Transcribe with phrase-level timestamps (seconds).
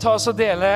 [0.00, 0.68] Skal ta oss og dele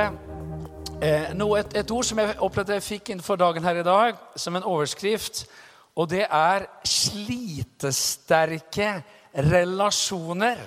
[1.01, 4.19] eh, noe, et, et, ord som jeg opplevde jeg fikk innenfor dagen her i dag,
[4.37, 5.49] som en overskrift.
[5.97, 9.03] Og det er 'slitesterke
[9.33, 10.61] relasjoner'.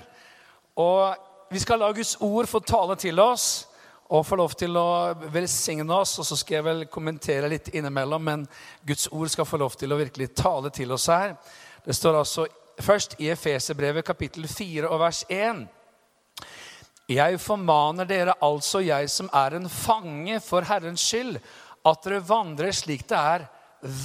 [0.74, 1.16] Og
[1.52, 3.68] vi skal la Guds ord få tale til oss
[4.10, 6.20] og få lov til å velsigne oss.
[6.20, 8.48] Og så skal jeg vel kommentere litt innimellom, men
[8.88, 11.36] Guds ord skal få lov til å virkelig tale til oss her.
[11.86, 12.48] Det står altså
[12.82, 15.68] først i Efeserbrevet kapittel 4 og vers 1.
[17.08, 21.38] Jeg formaner dere altså, jeg som er en fange for Herrens skyld,
[21.88, 23.46] at dere vandrer slik det er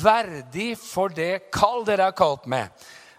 [0.04, 2.70] verdig for det kall dere er kalt med.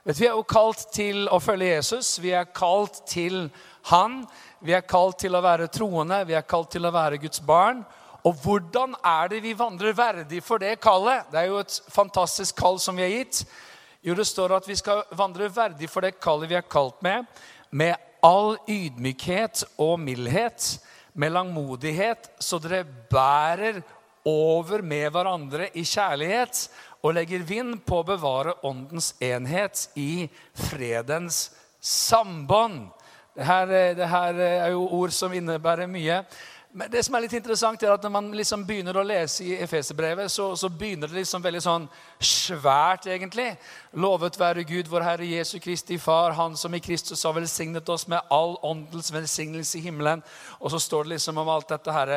[0.08, 2.14] Vet, vi er jo kalt til å følge Jesus.
[2.24, 3.50] Vi er kalt til
[3.92, 4.22] Han.
[4.64, 6.22] Vi er kalt til å være troende.
[6.28, 7.84] Vi er kalt til å være Guds barn.
[8.24, 11.28] Og hvordan er det vi vandrer verdig for det kallet?
[11.32, 13.44] Det er jo et fantastisk kall som vi har gitt.
[14.04, 17.28] Jo, det står at vi skal vandre verdig for det kallet vi er kalt med,
[17.72, 20.80] med all ydmykhet og mildhet,
[21.14, 23.84] med langmodighet, så dere bærer
[24.26, 26.64] over med hverandre i kjærlighet
[27.04, 30.26] og legger vind på å bevare åndens enhet i
[30.58, 31.52] fredens
[31.84, 32.88] sambånd.
[33.38, 36.24] Det dette er jo ord som innebærer mye.
[36.74, 39.58] Men det som er litt interessant er at Når man liksom begynner å lese i
[39.62, 41.86] Efeserbrevet, så, så begynner det liksom veldig sånn
[42.18, 43.52] svært, egentlig.
[44.02, 48.08] Lovet være Gud, vår Herre Jesu Kristi Far, Han som i Kristus har velsignet oss
[48.10, 50.24] med all åndens velsignelse i himmelen.
[50.60, 52.14] Og så står det liksom om alt dette her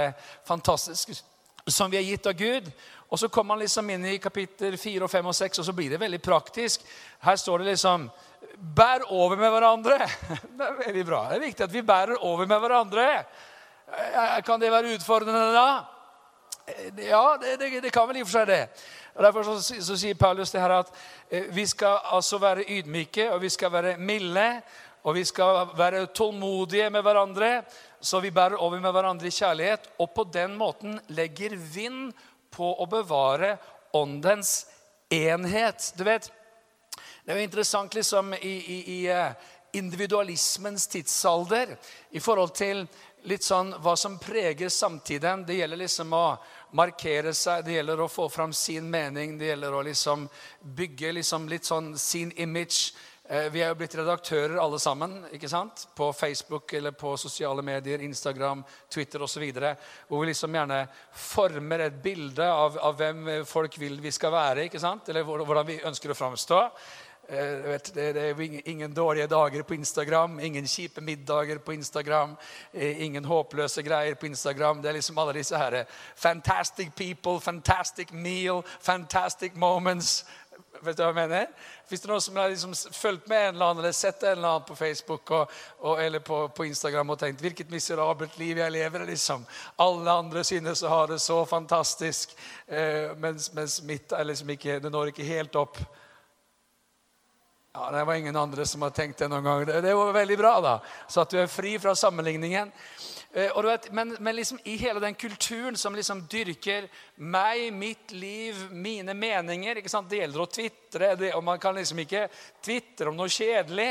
[0.49, 1.21] fantastiske
[1.67, 2.71] som vi er gitt av Gud.
[3.11, 5.75] Og så kommer man liksom inn i kapittel 4, og 5 og 6, og så
[5.77, 6.87] blir det veldig praktisk.
[7.27, 8.09] Her står det liksom
[8.57, 9.99] Bær over med hverandre.
[10.57, 11.27] Det er veldig bra.
[11.29, 13.07] Det er viktig at vi bærer over med hverandre.
[13.97, 15.69] Eh, kan det være utfordrende da?
[16.67, 18.62] Eh, ja, det, det, det kan vel i og for seg det.
[19.17, 20.91] Og Derfor så, så, sier Paulus det her at
[21.31, 24.51] eh, vi skal altså være ydmyke og vi skal være milde.
[25.06, 27.51] Og vi skal være tålmodige med hverandre,
[28.03, 29.85] så vi bærer over med hverandre i kjærlighet.
[30.03, 32.11] Og på den måten legger vind
[32.51, 33.53] på å bevare
[33.95, 34.65] åndens
[35.15, 35.93] enhet.
[35.95, 36.27] Du vet,
[37.23, 41.77] Det er jo interessant liksom i, i, i individualismens tidsalder
[42.11, 42.87] i forhold til
[43.26, 45.44] litt sånn hva som preger samtiden.
[45.47, 46.26] Det gjelder liksom å
[46.76, 50.28] markere seg, det gjelder å få fram sin mening, det gjelder å liksom
[50.76, 52.94] bygge liksom litt sånn sin image.
[53.28, 55.88] Eh, vi er jo blitt redaktører alle sammen ikke sant?
[55.98, 59.43] på Facebook eller på sosiale medier, Instagram, Twitter osv.
[60.06, 64.69] Hvor vi liksom gjerne former et bilde av, av, hvem folk vil vi skal være.
[64.69, 65.08] ikke sant?
[65.10, 66.60] Eller hvordan vi ønsker å framstå.
[67.28, 72.37] Eh, vet, det, er ingen dårlige dager på Instagram, ingen kjipe middager på Instagram,
[72.72, 74.82] eh, ingen håpløse greier på Instagram.
[74.82, 80.25] Det er liksom alle disse her fantastic people, fantastic meal, fantastic moments.
[80.82, 81.50] Vet du hva jeg mener?
[81.88, 84.48] Hvis det noen som har liksom fulgt med en eller annen eller sett en eller
[84.48, 88.72] annen på Facebook og, og, eller på, på, Instagram og tenkt 'Hvilket miserabelt liv jeg
[88.72, 89.47] lever', liksom.
[89.78, 92.38] Alle andre synes å ha det så fantastisk,
[92.69, 95.78] eh, mens, mens mitt liksom ikke, det når ikke helt opp.
[97.78, 99.64] Ja, Det var ingen andre som har tenkt det noen gang.
[99.66, 100.78] Det, var veldig bra, da.
[101.12, 102.70] Så at du er fri fra sammenligningen.
[103.37, 108.62] Eh, vet, men, men liksom i hele den kulturen som liksom dyrker meg, mitt liv,
[108.72, 109.82] mine meninger?
[109.84, 112.31] Det gjelder å tvitre, og man kan liksom ikke
[112.64, 113.91] tvitre om noe kjedelig.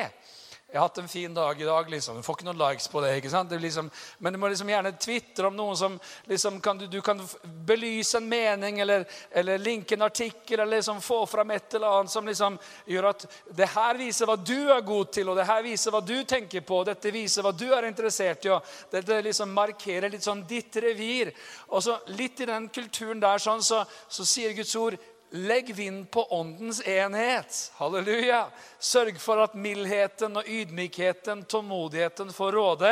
[0.76, 1.90] Jeg har hatt en fin dag i dag.
[1.90, 2.18] liksom.
[2.18, 3.14] Du får ikke noen likes på det.
[3.16, 3.50] ikke sant?
[3.50, 5.94] Det liksom, men du må liksom gjerne tvitre om noen som
[6.28, 7.22] liksom kan, du, du, kan
[7.64, 12.12] belyse en mening eller, eller linke en artikkel eller liksom få fram et eller annet
[12.12, 12.60] som liksom
[12.92, 13.24] gjør at
[13.56, 16.68] det her viser hva du er god til, og det her viser hva du tenker
[16.68, 18.52] på, og dette viser hva du er interessert i.
[18.52, 21.32] og Dette liksom markerer litt sånn ditt revir.
[21.72, 25.00] Og så Litt i den kulturen der sånn, så, så sier Guds ord
[25.36, 27.72] Legg vind på åndens enhet.
[27.76, 28.46] Halleluja.
[28.80, 32.92] Sørg for at mildheten og ydmykheten, tålmodigheten får råde.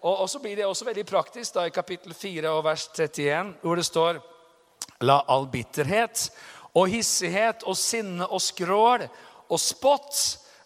[0.00, 3.52] Og, og så blir det også veldig praktisk da, i kapittel 4 og vers 31,
[3.60, 4.22] hvor det står
[5.04, 6.30] La all bitterhet
[6.72, 9.04] og hissighet og sinne og skrål
[9.52, 10.22] og spott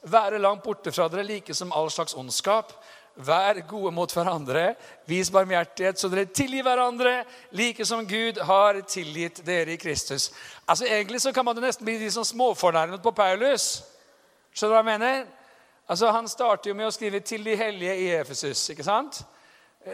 [0.07, 2.71] være langt borte fra dere, like som all slags ondskap.
[3.17, 4.75] Vær gode mot hverandre.
[5.07, 10.31] Vis barmhjertighet, så dere tilgir hverandre, like som Gud har tilgitt dere i Kristus.
[10.67, 13.83] Altså Egentlig så kan man jo nesten bli litt sånn småfornærmet på Paulus.
[14.55, 15.27] Skjønner du hva jeg mener?
[15.91, 18.71] Altså Han starter jo med å skrive 'til de hellige i Efesus'.
[18.71, 19.23] ikke sant?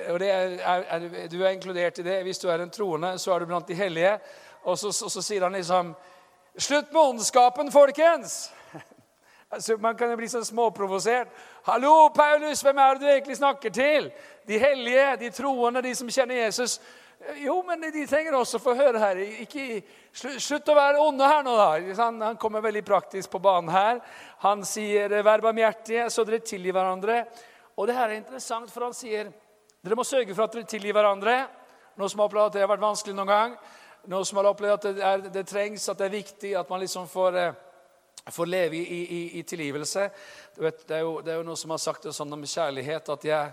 [0.08, 2.22] Og og er, er, Du er inkludert i det.
[2.22, 4.18] Hvis du er en troende, så er du blant de hellige.
[4.64, 5.94] Og så, så, så sier han liksom
[6.58, 8.50] 'Slutt med ondskapen, folkens!'
[9.56, 11.28] Altså, man kan jo bli så småprovosert.
[11.64, 14.12] 'Hallo, Paulus, hvem er det du egentlig snakker til?'
[14.48, 16.80] De hellige, de troende, de som kjenner Jesus.
[17.36, 19.16] Jo, men de trenger også få høre her.
[19.16, 19.82] Ikke,
[20.12, 21.94] slutt å være onde her nå, da.
[22.04, 24.00] Han kommer veldig praktisk på banen her.
[24.38, 27.24] Han sier 'vær barmhjertige, så dere tilgir hverandre'.
[27.76, 29.32] Og det her er interessant, for han sier
[29.84, 31.46] Dere må sørge for at dere tilgir hverandre.
[31.96, 33.52] Noen som har opplevd at det har vært vanskelig noen gang.
[34.06, 36.80] Noen som har opplevd at det, er, det trengs, at det er viktig at man
[36.80, 37.52] liksom får, eh,
[38.34, 40.08] får leve i, i, i tilgivelse.
[40.54, 43.10] Vet, det, er jo, det, er jo, noe som har sagt det sånn om kjærlighet
[43.14, 43.52] at jeg,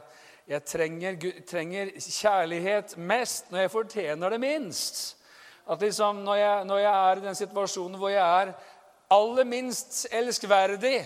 [0.50, 1.18] jeg trenger,
[1.50, 5.04] trenger, kjærlighet mest når jeg fortjener det minst.
[5.70, 8.56] At liksom når jeg, når jeg er i den situasjonen hvor jeg er
[9.14, 10.98] aller minst elskverdig,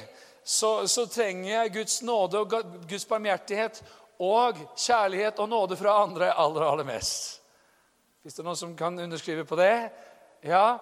[0.47, 2.53] så, så, trenger jeg Guds nåde og
[2.87, 3.81] Guds barmhjertighet
[4.23, 7.41] og kjærlighet og nåde fra andre aller, aller mest.
[8.23, 9.89] Hvis det noen som kan underskrive på det?
[10.47, 10.77] Ja.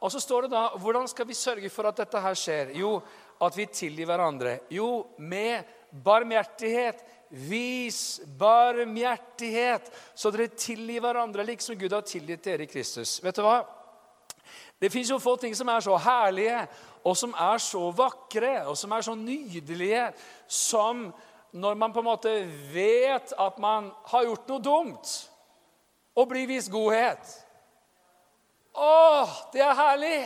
[0.00, 2.74] Og så står det da Hvordan skal vi sørge for at dette her skjer?
[2.76, 2.98] Jo,
[3.40, 4.58] at vi tilgir hverandre.
[4.70, 7.04] Jo, med barmhjertighet.
[7.26, 13.16] Vis barmhjertighet, så dere tilgir hverandre liksom Gud har tilgitt dere i Kristus.
[13.24, 13.64] Vet du hva?
[14.78, 16.60] Det fins jo få ting som er så herlige
[17.02, 20.04] og som er så vakre og som er så nydelige
[20.46, 21.08] som
[21.56, 22.32] når man på en måte
[22.72, 25.12] vet at man har gjort noe dumt,
[26.16, 27.22] og blir vist godhet.
[28.76, 30.18] Å, det er herlig!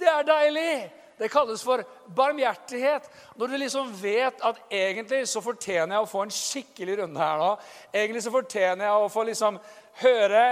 [0.00, 0.72] Det er deilig!
[1.20, 1.82] Det kalles for
[2.16, 3.04] barmhjertighet.
[3.36, 7.42] Når du liksom vet at egentlig så fortjener jeg å få en skikkelig runde her
[7.42, 7.50] nå.
[7.92, 9.58] Egentlig så fortjener jeg å få liksom
[10.00, 10.44] høre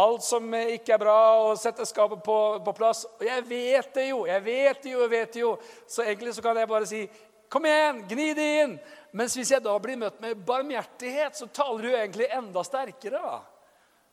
[0.00, 2.36] alt som ikke er bra, og sette skapet på,
[2.66, 3.06] på plass.
[3.16, 5.54] Og jeg vet det jo, jeg vet det jo, jeg vet det jo.
[5.88, 7.02] Så egentlig så kan jeg bare si
[7.50, 8.74] Kom igjen, gni det inn!
[9.18, 13.18] Mens hvis jeg da blir møtt med barmhjertighet, så taler du egentlig enda sterkere.
[13.18, 13.40] da.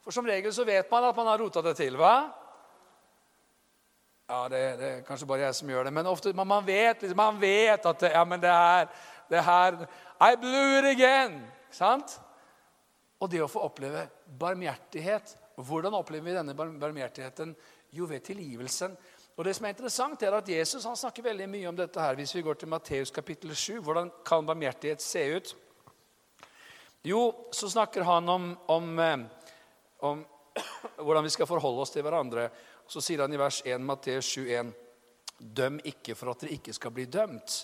[0.02, 2.00] For som regel så vet man at man har rota det til.
[2.02, 2.32] hva?
[4.28, 5.92] Ja, det, det, er kanskje bare jeg som gjør det.
[5.96, 8.90] Men ofte, man, man vet, liksom, man vet at det, ja, men det her,
[9.32, 9.78] det her
[10.20, 11.38] I blew it again!
[11.72, 12.18] Sant?
[13.24, 14.04] Og det å få oppleve
[14.40, 17.56] barmhjertighet Hvordan opplever vi denne barmhjertigheten?
[17.96, 18.92] Jo, ved tilgivelsen.
[19.38, 21.98] Og det som er interessant er at Jesus han snakker veldig mye om dette.
[21.98, 22.20] her.
[22.20, 25.56] Hvis vi går til Matteus kapittel 7, hvordan kan barmhjertighet se ut?
[27.08, 29.18] Jo, så snakker han om, om, eh,
[30.06, 30.22] om
[31.06, 32.52] hvordan vi skal forholde oss til hverandre.
[32.88, 34.72] Så sier han i vers 1, Matteus 7,1.:
[35.38, 37.60] Døm ikke for at dere ikke skal bli dømt.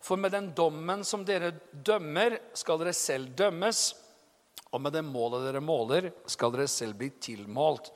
[0.00, 3.82] For med den dommen som dere dømmer, skal dere selv dømmes.
[4.70, 7.90] Og med det målet dere måler, skal dere selv bli tilmålt.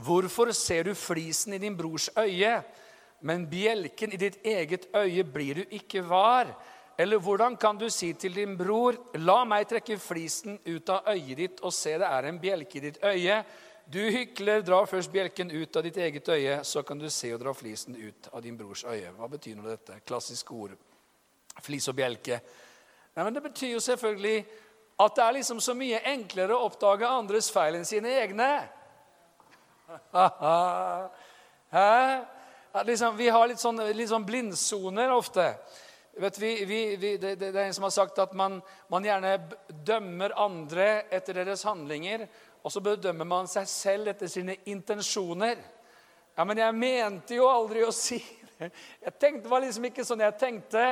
[0.00, 2.60] Hvorfor ser du flisen i din brors øye,
[3.26, 6.50] men bjelken i ditt eget øye blir du ikke var?
[6.98, 11.36] Eller hvordan kan du si til din bror, la meg trekke flisen ut av øyet
[11.38, 13.42] ditt og se det er en bjelke i ditt øye?
[13.90, 17.40] Du hykler, dra først bjelken ut av ditt eget øye, så kan du se og
[17.42, 19.10] dra flisen ut av din brors øye.
[19.16, 19.96] Hva betyr nå dette?
[20.06, 20.76] Klassisk ord.
[21.58, 22.38] Flis og bjelke.
[23.16, 24.44] Nei, men Det betyr jo selvfølgelig
[25.00, 28.68] at det er liksom så mye enklere å oppdage andres feil enn sine egne.
[32.92, 35.56] liksom, vi har litt sånn, litt sånn blindsoner ofte.
[36.20, 38.60] Vet, vi, vi, vi, det, det, er en som har sagt at man,
[38.92, 39.38] man, gjerne
[39.86, 42.26] dømmer andre etter deres handlinger,
[42.62, 45.60] og så bedømmer man seg selv etter sine intensjoner.
[46.36, 48.20] Ja, men jeg mente jo aldri å si
[48.58, 48.70] det.
[49.00, 50.84] Jeg tenkte, det var liksom ikke sånn jeg tenkte.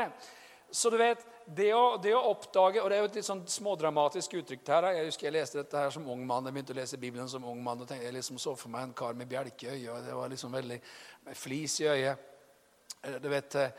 [0.70, 1.20] Så du vet,
[1.56, 4.88] det å, det å, oppdage Og det er jo et litt sånn smådramatisk uttrykk her.
[4.98, 6.48] Jeg husker jeg leste dette her som ung mann.
[6.48, 7.80] Jeg begynte å lese Bibelen som ung mann.
[7.80, 10.04] og tenkte, Jeg liksom så for meg en kar med bjelke i øyet.
[10.08, 10.80] Det var liksom veldig
[11.28, 12.28] med flis i øyet.
[13.02, 13.70] Eh, du vet, eh,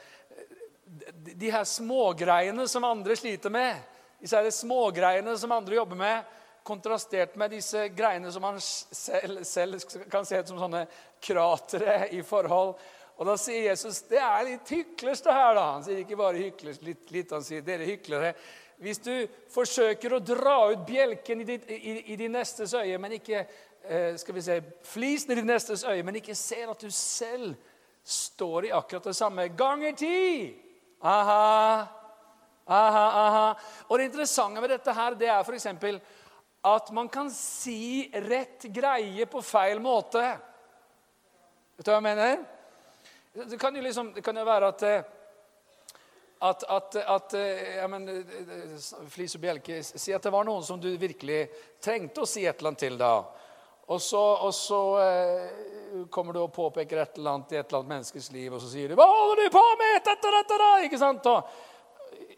[1.14, 3.78] De her smågreiene som andre sliter med,
[4.20, 6.24] disse her smågreiene som andre jobber med,
[6.70, 10.86] kontrastert med disse greiene som man selv, selv kan se ut som sånne
[11.26, 12.78] kratere i forhold
[13.20, 15.54] og Da sier Jesus det er litt hyklers, det her.
[15.58, 15.66] da.
[15.76, 18.32] Han sier ikke bare hyklers, litt, litt, han sier dere hyklere.
[18.80, 19.12] Hvis du
[19.52, 24.16] forsøker å dra ut bjelken i, ditt, i, i din nestes øye, men ikke eh,
[24.16, 24.56] skal vi se,
[24.88, 27.58] flisen i din nestes øye, men ikke ser at du selv
[28.08, 30.56] står i akkurat det samme ganger ti.
[31.04, 31.44] Aha,
[32.72, 33.46] aha, aha.
[33.90, 35.68] Og det interessante med dette her, det er f.eks.
[36.62, 40.24] at man kan si rett greie på feil måte.
[41.78, 42.42] Vet du hva jeg mener?
[43.40, 45.16] Det kan jo, liksom, det kan jo være at eh,
[46.40, 50.64] at, at, at eh, ja, men, eh, Flis og Bjelke, si at det var noen
[50.64, 51.42] som du virkelig
[51.84, 52.96] trengte å si et eller annet til.
[53.00, 53.14] da.
[53.90, 57.82] Og så, og så eh, kommer du og påpeker et eller annet i et eller
[57.82, 60.72] annet menneskes liv, og så sier du 'Hva holder du på med?' Dette, dette, da?
[60.86, 61.26] Ikke sant?
[61.26, 61.44] Og,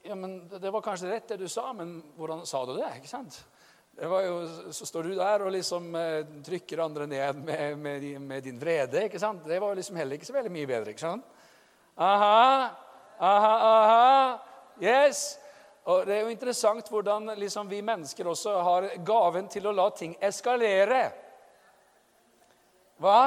[0.04, 2.90] ja, men Det var kanskje rett, det du sa, men hvordan sa du det?
[2.98, 3.44] ikke sant?
[4.00, 8.60] Jo, så står du der og liksom eh, trykker andre ned med, med, med, din
[8.60, 9.04] vrede.
[9.06, 9.44] ikke sant?
[9.46, 10.94] Det var liksom heller ikke så veldig mye bedre.
[10.94, 11.28] ikke sant?
[11.98, 12.70] Aha,
[13.20, 14.40] aha, aha.
[14.82, 15.38] Yes.
[15.84, 19.90] Og Det er jo interessant hvordan liksom vi mennesker også har gaven til å la
[19.92, 21.04] ting eskalere.
[23.02, 23.22] Hva?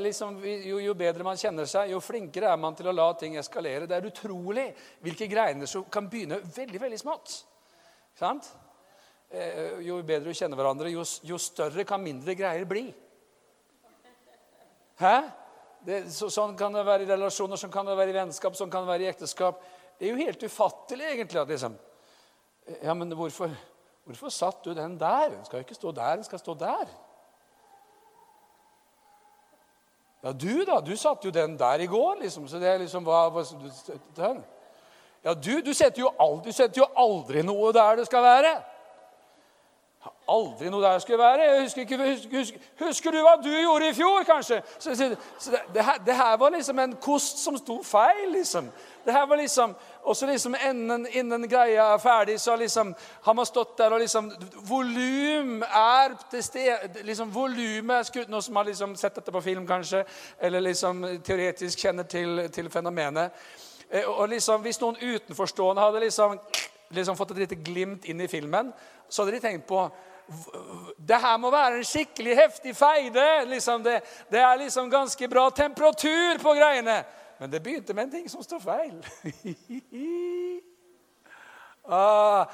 [0.00, 3.36] Liksom, jo, jo, bedre man kjenner seg, jo flinkere er man til å la ting
[3.40, 3.86] eskalere.
[3.86, 4.70] Det er utrolig
[5.02, 7.40] hvilke greiner som kan begynne veldig veldig smått.
[8.18, 8.50] Sant?
[9.30, 12.88] Eh, jo bedre du kjenner hverandre, jo, jo større kan mindre greier bli.
[15.00, 15.16] Hæ?
[15.86, 18.72] Det, så, sånn kan det være i relasjoner, sånn kan det være i vennskap, sånn
[18.72, 19.62] kan det være i ekteskap.
[19.96, 21.40] Det er jo helt ufattelig, egentlig.
[21.40, 21.78] at liksom,
[22.82, 23.54] Ja, men hvorfor,
[24.04, 25.30] hvorfor satt du den der?
[25.30, 26.92] Den skal jo ikke stå der, den skal stå der.
[30.20, 30.80] Ja, du, da.
[30.84, 32.48] Du satte jo den der i går, liksom.
[32.48, 33.44] Så det er liksom hva, hva
[34.16, 34.42] den.
[35.24, 38.52] Ja, du, du setter, jo aldri, setter jo aldri noe der det skal være.
[40.30, 41.46] Aldri noe der skulle være.
[41.62, 44.60] Husker, ikke, husker, husker, du hva du gjorde i fjor, kanskje?
[44.78, 45.08] Så, så,
[45.38, 48.68] så det, det, her, det, her, var liksom en kost som sto feil, liksom.
[49.04, 53.34] Det her var liksom, Og så liksom innen, innen greia er ferdig, så liksom, har
[53.34, 54.30] man stått der og liksom
[54.68, 60.04] Volum er til stede liksom, Volumet Noen som har liksom sett dette på film, kanskje,
[60.40, 63.32] eller liksom teoretisk kjenner til, til fenomenet.
[63.90, 66.38] Eh, og liksom, Hvis noen utenforstående hadde liksom,
[66.90, 68.72] liksom fått et lite glimt inn i filmen,
[69.08, 69.88] så hadde de tenkt på
[70.96, 73.26] det her må være en skikkelig heftig feide.
[73.50, 77.00] Liksom det, det, er liksom ganske bra temperatur på greiene.
[77.40, 78.98] Men det begynte med en ting som står feil.
[81.88, 82.46] ah,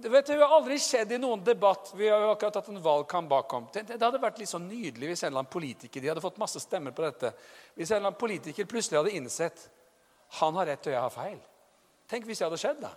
[0.00, 2.68] det, vet du, det har aldri skjedd i noen debatt Vi har jo akkurat hatt
[2.70, 3.66] en valgkamp bakom.
[3.72, 6.42] Det, det, hadde vært litt så nydelig hvis en eller annen politiker de hadde fått
[6.42, 7.32] masse stemmer på dette,
[7.74, 9.68] hvis en eller annen politiker plutselig hadde innsett
[10.40, 11.38] han har rett og jeg har feil.
[12.10, 12.80] Tenk hvis det hadde skjedd.
[12.82, 12.92] da.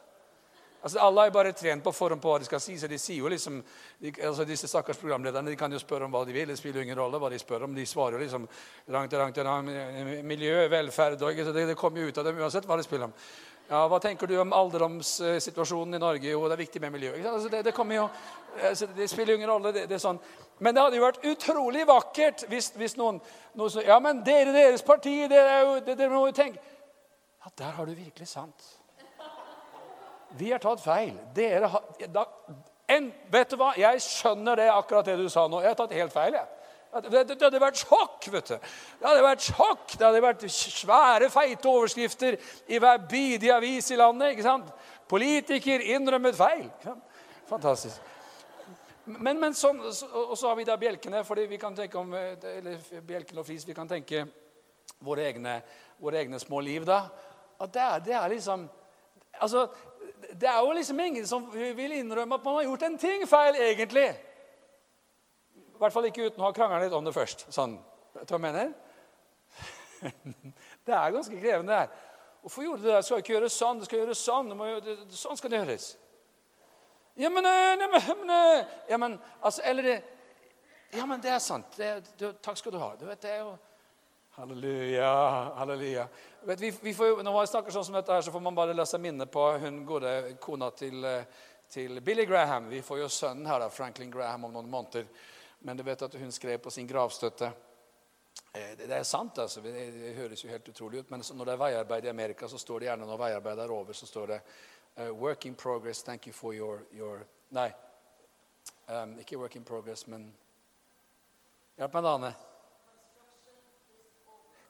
[0.81, 2.77] Altså, Alle er bare trent på forhånd på hva de skal si.
[2.79, 3.59] så de sier jo liksom,
[3.99, 6.47] de, altså Disse stakkars programlederne de kan jo spørre om hva de vil.
[6.47, 7.75] Det spiller jo ingen rolle hva de spør om.
[7.75, 8.47] De svarer jo liksom
[8.87, 12.79] langt, langt, langt, miljø, velferd og, det, det kommer jo ut av dem uansett hva
[12.79, 13.15] de spiller om.
[13.69, 16.31] Ja, Hva tenker du om alderdomssituasjonen i Norge?
[16.31, 17.11] Jo, det er viktig med miljø.
[17.19, 18.07] Altså, det, det, kommer jo,
[18.63, 19.73] altså, det spiller jo ingen rolle.
[19.75, 20.17] det, det er sånn.
[20.57, 23.19] Men det hadde jo vært utrolig vakkert hvis, hvis noen,
[23.59, 26.63] noen så, Ja, men dere, deres parti, dere, jo, dere må jo tenke
[27.43, 28.78] Ja, der har du virkelig sant.
[30.37, 31.15] Vi har tatt feil.
[31.35, 32.25] Dere har, da,
[32.89, 33.73] en, vet du hva?
[33.77, 35.61] Jeg skjønner det akkurat det du sa nå.
[35.63, 36.37] Jeg har tatt helt feil.
[36.37, 36.47] jeg.
[36.89, 38.29] Det, det, det, hadde vært sjokk.
[38.33, 38.69] vet du.
[38.99, 39.91] Det hadde vært sjokk.
[39.93, 44.33] Det hadde vært svære, feite overskrifter i hver bidige avis i landet.
[44.33, 44.71] ikke sant?
[45.09, 46.65] Politiker innrømmet feil.
[47.49, 48.01] Fantastisk.
[49.09, 53.01] Men, men sånn, Og så har vi da bjelkene, fordi vi kan tenke om, eller
[53.05, 54.25] bjelkene og flis, vi kan tenke
[55.05, 55.59] våre egne,
[56.01, 56.85] våre egne små liv.
[56.89, 57.03] da.
[57.59, 58.67] At det er, det er liksom
[59.39, 59.67] altså,
[60.33, 63.55] det er jo liksom ingen som vil innrømme at man har gjort en ting feil,
[63.55, 64.09] egentlig.
[65.55, 67.47] I hvert fall ikke uten å ha krangla litt om det først.
[67.55, 67.77] Sånn,
[68.13, 68.73] vet du hva jeg mener?
[70.85, 71.75] Det er ganske krevende.
[71.75, 71.89] her.
[72.41, 72.99] Hvorfor gjorde du det?
[73.05, 73.79] Skal ikke gjøre sånn.
[73.79, 74.53] Det skal gjøres sånn.
[74.55, 75.87] Gjøre, sånn skal det gjøres.
[77.19, 79.97] Ja, men, ja, men, ja, men, ja, men altså, Eller det
[80.95, 81.75] Ja, men det er sant.
[81.77, 82.93] Det, det, takk skal du ha.
[82.97, 83.57] Du vet, det er jo
[84.39, 85.09] Halleluja.
[85.59, 86.07] halleluja.
[86.41, 88.73] Vet, vi, vi får, når man snakker sånn som dette, her, så får man bare
[88.75, 91.25] la seg minne på hun gode kona til, eh,
[91.69, 92.69] til, Billy Graham.
[92.71, 95.07] Vi får jo sønnen her, da, Franklin Graham, om noen måneder.
[95.67, 97.51] Men du vet at hun skrev på sin gravstøtte
[98.53, 99.61] det, det, er sant, altså.
[99.61, 101.11] Det, det, høres jo helt utrolig ut.
[101.11, 103.93] Men når det er veiarbeid i Amerika, så står det gjerne når veiarbeid er over,
[103.93, 104.41] så står det
[104.97, 106.03] uh, 'Work in progress.
[106.03, 107.71] Thank you for your, your Nei,
[108.87, 110.31] um, ikke 'work in progress', men
[111.77, 112.48] Hjelp meg, Dane.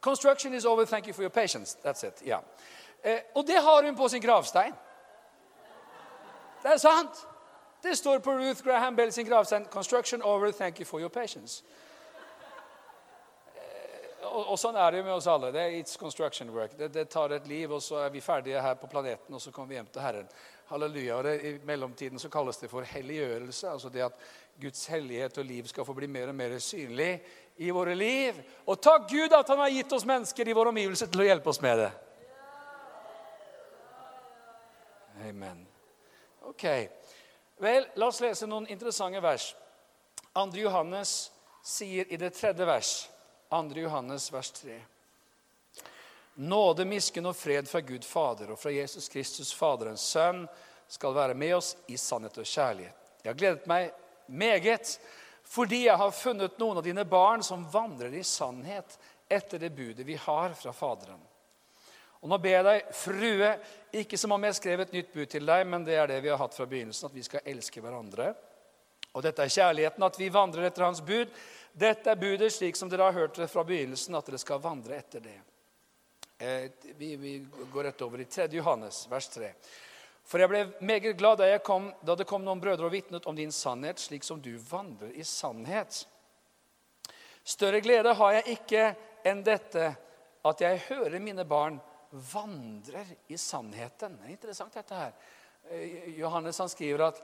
[0.01, 0.85] Construction is over.
[0.85, 1.77] Thank you for your patience.
[1.83, 2.21] That's it.
[2.25, 2.41] Yeah.
[3.03, 4.73] Eh, og det har hun på sin gravstein.
[6.63, 7.27] Det er sant.
[7.83, 9.65] Det står på Ruth Graham Bell sin gravstein.
[9.65, 10.51] Construction over.
[10.51, 11.63] Thank you for your patience.
[13.55, 15.51] Eh, og, og, sånn er det jo med oss alle.
[15.55, 16.77] Det er It's construction work.
[16.77, 19.51] Det, det, tar et liv, og så er vi ferdige her på planeten, og så
[19.51, 20.31] kommer vi hjem til Herren.
[20.69, 21.15] Halleluja.
[21.15, 23.69] Og det, I mellomtiden så kalles det for helliggjørelse.
[23.69, 24.19] Altså det at
[24.61, 27.21] Guds hellighet og liv skal få bli mer og mer synlig
[27.59, 28.37] i våre liv.
[28.65, 31.51] Og takk Gud at han har gitt oss mennesker i vår omgivelse til å hjelpe
[31.51, 31.89] oss med det.
[35.27, 35.65] Amen.
[36.47, 36.63] Ok.
[37.59, 39.49] Vel, la oss lese noen interessante vers.
[40.31, 40.55] 2.
[40.61, 41.31] Johannes
[41.65, 42.93] sier i det tredje vers,
[43.51, 43.75] 2.
[43.83, 44.79] Johannes vers 3.
[46.39, 50.45] Nåde, misken og fred fra Gud Fader og fra Jesus Kristus, Faderens Sønn,
[50.87, 52.95] skal være med oss i sannhet og kjærlighet.
[53.19, 53.91] Jeg har gledet meg
[54.31, 54.95] meget
[55.49, 60.05] fordi jeg har funnet noen av dine barn som vandrer i sannhet etter det budet
[60.05, 61.21] vi har fra Faderen.
[62.19, 63.49] Og nå ber jeg deg, frue,
[64.01, 66.29] ikke som om jeg skrev et nytt bud til deg, men det er det vi
[66.29, 68.33] har hatt fra begynnelsen, at vi skal elske hverandre.
[69.15, 71.31] Og dette er kjærligheten, at vi vandrer etter Hans bud.
[71.73, 74.99] Dette er budet slik som dere har hørt det fra begynnelsen, at dere skal vandre
[74.99, 75.37] etter det.
[76.39, 77.33] Eh, vi, vi
[77.71, 78.49] går rett over i 3.
[78.59, 79.53] Johannes, vers 3.
[80.29, 83.37] For jeg ble meget glad da, kom, da det kom noen brødre og vitnet om
[83.37, 86.03] din sannhet, slik som du vandrer i sannhet.
[87.41, 88.83] Større glede har jeg ikke
[89.25, 89.87] enn dette,
[90.45, 91.79] at jeg hører mine barn
[92.11, 94.19] vandrer i sannheten.
[94.19, 95.17] Det er interessant, dette her.
[95.69, 97.21] Eh, Johannes han skriver at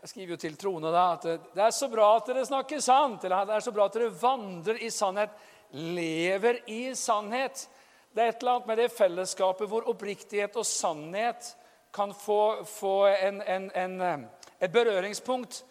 [0.00, 1.24] Jeg skriver jo til troende da, at
[1.56, 3.24] det er så bra at dere snakker sant.
[3.24, 5.32] Eller det er så bra at dere vandrer i sannhet,
[5.76, 7.66] lever i sannhet.
[8.10, 11.52] Det er et eller annet med det fellesskapet hvor oppriktighet og sannhet
[11.94, 14.18] kan få, få en, en, en, eh,
[14.58, 15.64] et berøringspunkt.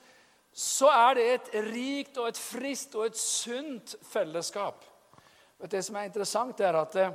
[0.54, 4.86] Så er det et rikt og et frist og et sunt fellesskap.
[5.60, 7.10] Det som er interessant, er at det,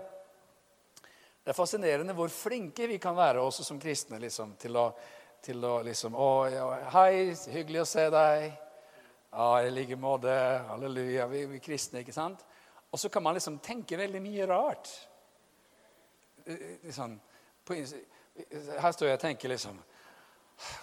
[1.40, 4.90] det er fascinerende hvor flinke vi kan være også som kristne liksom, til å,
[5.44, 8.46] til å liksom Å, ja, hei, hyggelig å se deg.
[9.34, 10.36] Ja, i like måte.
[10.68, 11.26] Halleluja.
[11.32, 12.44] Vi, vi kristne, ikke sant?
[12.92, 14.92] Og så kan man liksom tenke veldig mye rart.
[16.44, 17.20] Liksom,
[17.64, 19.78] på, her står jeg og tenker liksom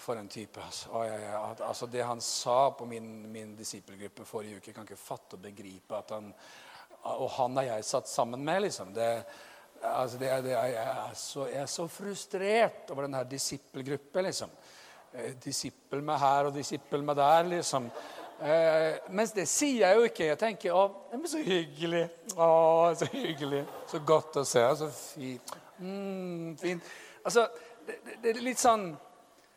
[0.01, 0.59] For en type.
[0.59, 0.89] Altså.
[0.91, 4.99] Å, ja, ja, altså det han sa på min, min disippelgruppe forrige uke, kan ikke
[4.99, 6.33] fatte og begripe at han
[7.21, 8.93] Og han har jeg satt sammen med, liksom.
[8.93, 9.13] det
[9.81, 14.27] altså det, det, jeg, er så, jeg, er så, frustrert over denne disippelgruppen.
[14.27, 14.51] liksom.
[15.13, 17.89] Eh, disippel med her og disippel med der, liksom.
[18.41, 20.25] Eh, mens det sier jeg jo ikke.
[20.31, 22.07] Jeg tenker å, men så hyggelig.
[22.33, 22.47] Å,
[22.97, 23.61] så hyggelig.
[23.91, 24.63] Så godt å se.
[24.79, 25.53] Så fint.
[25.77, 26.89] Mm, fint.
[27.21, 27.45] Altså,
[27.85, 28.89] det, det, er litt sånn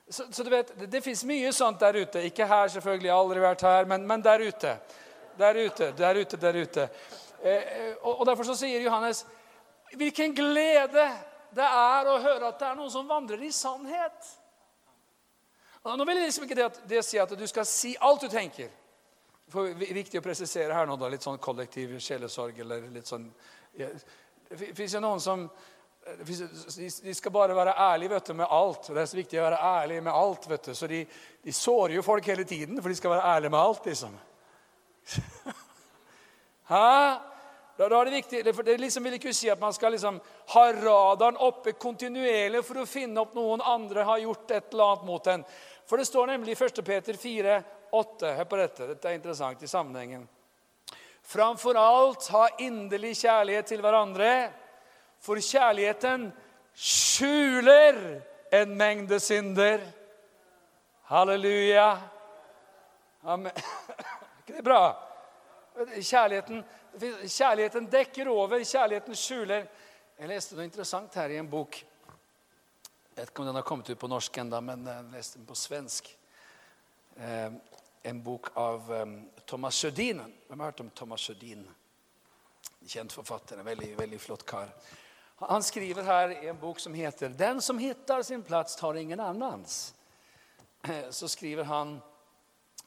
[0.04, 2.26] så, så, du vet, Det, det fins mye sånt der ute.
[2.28, 3.08] Ikke her, selvfølgelig.
[3.08, 3.88] Jeg har aldri vært her.
[3.88, 4.76] Men, men der ute.
[5.40, 6.88] Der ute, der ute, der ute.
[7.40, 7.72] Eh,
[8.02, 9.24] og, og Derfor så sier Johannes
[9.94, 11.08] Hvilken glede
[11.54, 14.32] det er å høre at det er noen som vandrer i sannhet.
[15.84, 18.28] Nå vil jeg liksom ikke det, at, det si at du skal si alt du
[18.32, 18.70] tenker.
[19.52, 23.10] For Det er viktig å presisere her nå, da, litt sånn kollektiv sjelesorg eller litt
[23.10, 23.26] sånn
[23.76, 23.90] ja,
[24.48, 25.44] Det fins jo noen som
[26.04, 28.88] de skal bare være ærlige vet du, med alt.
[28.92, 30.48] Det er så viktig å være ærlig med alt.
[30.50, 30.74] vet du.
[30.76, 30.98] Så de,
[31.42, 33.86] de sårer jo folk hele tiden, for de skal være ærlige med alt.
[33.88, 34.18] liksom.
[36.72, 36.90] Hæ?
[37.76, 40.20] Da, da, er det viktig, for det liksom vil ikke si at man skal liksom
[40.52, 45.08] ha radaren oppe kontinuerlig for å finne opp noen andre har gjort et eller annet
[45.08, 45.42] mot en.
[45.86, 46.84] For det står nemlig i 1.
[46.84, 48.32] Peter 4, 8.
[48.38, 48.88] Hør på dette.
[48.88, 50.28] Dette er interessant i sammenhengen.
[51.24, 54.30] Framfor alt ha inderlig kjærlighet til hverandre,
[55.24, 56.28] for kjærligheten
[56.76, 58.00] skjuler
[58.52, 59.80] en mengde synder.
[61.08, 61.88] Halleluja.
[63.24, 63.52] Amen.
[64.44, 64.80] Er ikke det bra?
[65.96, 66.58] Kjærligheten
[67.00, 69.64] Kjærligheten dekker over, kjærligheten skjuler.
[70.18, 71.80] Jeg leste noe interessant her i en bok.
[73.14, 75.46] Jeg vet ikke om den har kommet ut på norsk enda, men jeg leste den
[75.46, 76.08] på svensk.
[77.14, 77.52] Eh,
[78.10, 79.12] en bok av um,
[79.46, 80.18] Thomas Sjødin.
[80.48, 81.62] Hvem har hørt om Thomas Sjødin?
[82.82, 83.62] Kjent forfatter.
[83.62, 84.74] Veldig, veldig flott kar.
[85.44, 89.20] Han skriver her i en bok som heter 'Den som hittar sin plats tar ingen
[89.20, 89.94] annans'.
[91.10, 92.02] Så skriver han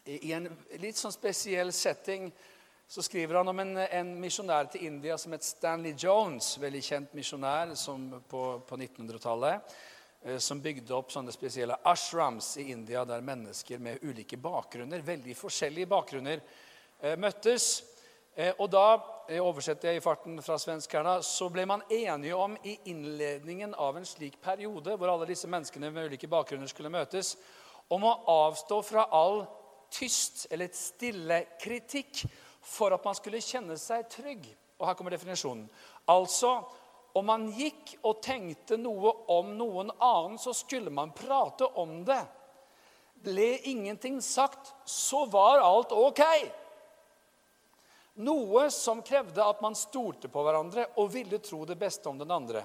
[0.06, 2.34] i en litt sånn spesiell setting
[2.88, 6.58] så skriver han om en, en misjonær til India som het Stanley Jones.
[6.60, 7.74] Veldig kjent misjonær
[8.28, 9.76] på, på 1900-tallet.
[10.28, 15.36] Eh, som bygde opp sånne spesielle ashrams i India, der mennesker med ulike bakgrunner, veldig
[15.38, 16.42] forskjellige bakgrunner,
[17.00, 17.84] eh, møttes.
[18.36, 20.92] Eh, og da jeg oversetter jeg i farten fra svensk
[21.24, 25.92] så ble man enige om i innledningen av en slik periode, hvor alle disse menneskene
[25.92, 27.38] med ulike bakgrunner skulle møtes,
[27.90, 29.46] om å avstå fra all
[29.90, 32.26] tyst eller stille kritikk
[32.62, 34.46] for at man skulle kjenne seg trygg.
[34.80, 35.70] Og her kommer definisjonen.
[36.08, 36.68] Altså,
[37.18, 42.22] om man gikk og tenkte noe om noen annen, så skulle man prate om det.
[43.26, 46.22] Ble ingenting sagt, så var alt ok.
[48.22, 52.34] Noe som krevde at man stolte på hverandre og ville tro det beste om den
[52.34, 52.64] andre.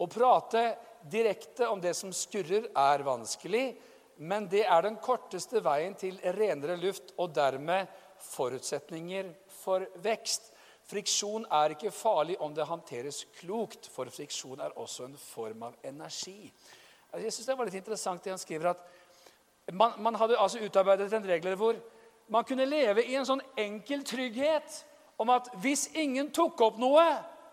[0.00, 0.64] Å prate
[1.10, 3.66] direkte om det som skurrer, er vanskelig,
[4.20, 9.30] men det er den korteste veien til renere luft og dermed forutsetninger
[9.62, 10.50] for vekst.
[10.90, 15.76] Friksjon er ikke farlig om det håndteres klokt, for friksjon er også en form av
[15.86, 16.50] energi.
[17.14, 18.82] Jeg synes Det var litt interessant det han skriver at
[19.72, 21.78] man, man hadde altså utarbeidet en regler hvor
[22.30, 24.84] man kunne leve i en sånn enkel trygghet
[25.20, 27.04] om at hvis ingen tok opp noe,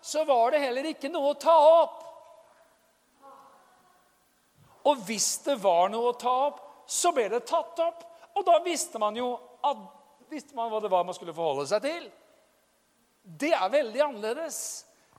[0.02, 2.04] så var det heller ikke noe å ta opp.
[4.88, 8.06] Og hvis det var noe å ta opp, så ble det tatt opp.
[8.38, 9.34] Og da visste man jo
[9.66, 9.82] at
[10.32, 12.08] visste man hva det var man skulle forholde seg til.
[13.28, 14.60] Det er veldig annerledes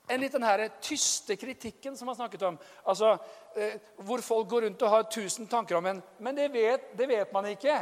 [0.08, 2.58] enn litt den her tyste kritikken som man snakket om.
[2.88, 3.18] Altså,
[3.56, 7.08] eh, Hvor folk går rundt og har tusen tanker om en, men det vet, det
[7.08, 7.76] vet man ikke.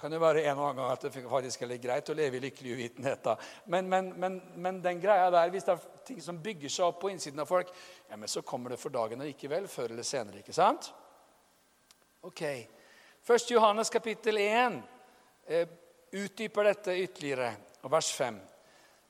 [0.00, 2.38] Kan jo være en og annen gang at det faktisk er litt greit å leve
[2.38, 3.20] i lykkelig uvitenhet.
[3.24, 3.36] da.
[3.66, 7.02] Men, men, men, men, den greia der, hvis det er ting som bygger seg opp
[7.02, 7.68] på innsiden av folk,
[8.08, 10.40] ja, men så kommer det for dagen likevel, før eller senere.
[10.40, 10.88] ikke sant?
[12.24, 12.42] Ok.
[13.28, 13.50] 1.
[13.52, 14.80] Johannes kapittel 1
[16.16, 17.52] utdyper dette ytterligere.
[17.84, 18.40] Og vers 5.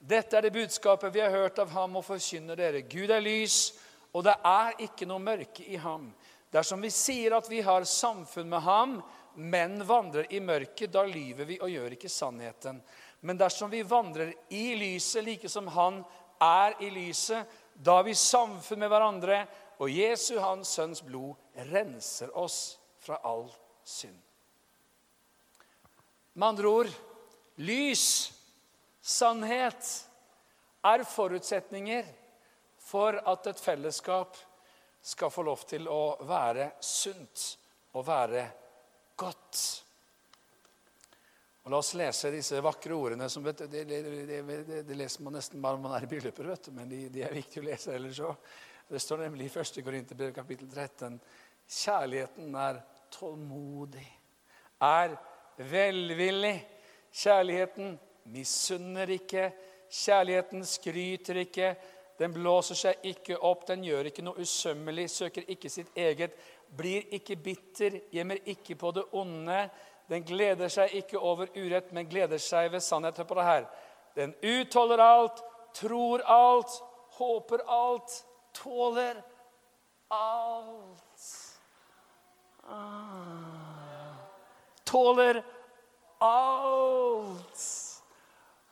[0.01, 2.81] Dette er det budskapet vi har hørt av ham og forkynner dere.
[2.89, 3.75] Gud er lys,
[4.17, 6.09] og det er ikke noe mørke i ham.
[6.51, 8.97] Dersom vi sier at vi har samfunn med ham,
[9.37, 12.81] men vandrer i mørket, da lyver vi og gjør ikke sannheten.
[13.21, 16.01] Men dersom vi vandrer i lyset, like som han
[16.41, 17.45] er i lyset,
[17.77, 19.45] da har vi samfunn med hverandre,
[19.81, 21.37] og Jesu, hans sønns blod,
[21.71, 23.47] renser oss fra all
[23.85, 24.17] synd.
[26.35, 26.91] Med andre ord
[27.61, 28.33] lys,
[29.01, 30.07] sannhet,
[30.83, 32.07] er forutsetninger
[32.81, 34.37] for at et fellesskap
[35.03, 37.45] skal få lov til å være sunt
[37.97, 38.45] og være
[39.21, 39.61] godt.
[41.61, 43.29] Og La oss lese disse vakre ordene.
[43.29, 46.49] som vet, det, det, det, det, leser man nesten bare når man er i brylluper,
[46.49, 48.53] vet du, men de, de, er viktige å lese ellers òg.
[48.91, 49.83] Det står nemlig i 1.
[49.85, 51.19] Korinterbrev kapittel 13.
[51.71, 52.81] Kjærligheten er
[53.13, 54.07] tålmodig,
[54.83, 55.15] er
[55.71, 56.57] velvillig.
[57.13, 57.93] Kjærligheten
[58.33, 59.51] misunner ikke.
[59.91, 61.75] Kjærligheten skryter ikke.
[62.21, 66.35] Den blåser seg ikke opp, den gjør ikke noe usømmelig, søker ikke sitt eget,
[66.77, 69.63] blir ikke bitter, gjemmer ikke på det onde.
[70.11, 73.17] Den gleder seg ikke over urett, men gleder seg ved sannhet.
[73.23, 73.67] Hør på det her.
[74.19, 75.41] Den utholder alt,
[75.75, 76.77] tror alt,
[77.17, 78.17] håper alt,
[78.55, 79.23] tåler
[80.11, 81.27] alt.
[82.69, 84.19] Ah.
[84.85, 85.43] Tåler
[86.21, 87.80] alt.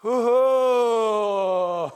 [0.00, 1.90] Hvordan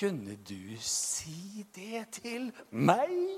[0.00, 3.28] kunne du si det til meg?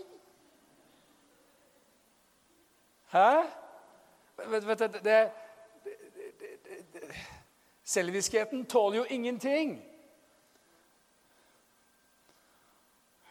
[3.10, 3.42] Hæ?
[4.46, 5.30] Vet, vet, det,
[7.84, 9.84] Selviskheten tåler jo ingenting.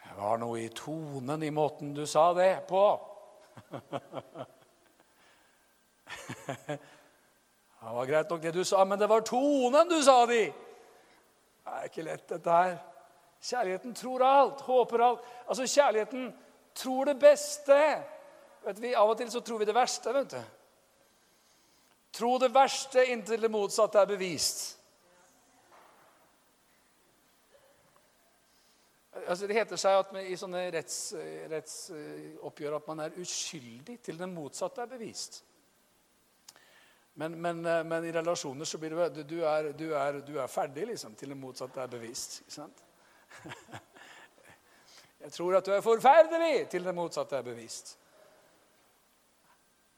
[0.04, 3.00] Det var noe i tonen i måten du sa det på.
[7.80, 10.46] Det var greit nok, det du sa, men det var tonen du sa det i.
[11.64, 12.74] Det er ikke lett, dette her.
[13.40, 15.28] Kjærligheten tror alt, håper alt.
[15.46, 16.26] Altså, Kjærligheten
[16.76, 17.78] tror det beste.
[18.66, 20.12] Vet vi, Av og til så tror vi det verste.
[20.12, 20.42] vet du.
[22.12, 24.76] Tro det verste inntil det motsatte er bevist.
[29.26, 34.28] Altså, det heter seg at i sånne rettsoppgjør retts, at man er uskyldig til det
[34.28, 35.44] motsatte er bevist.
[37.14, 40.46] Men, men, eh, men, i relasjoner så blir det du er, du er, du er
[40.50, 42.40] ferdig liksom, til det motsatte er bevisst.
[42.44, 42.84] ikke sant?
[45.20, 47.98] Jeg tror at du er forferdelig til det motsatte er bevist.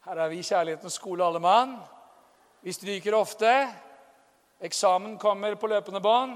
[0.02, 1.76] Her er vi i kjærlighetens skole, alle mann.
[2.62, 3.52] Vi stryker ofte.
[4.62, 6.34] Eksamen kommer på løpende bånd.